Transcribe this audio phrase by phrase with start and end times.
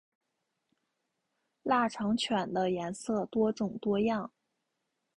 [1.61, 4.31] 腊肠犬的颜色多种多样。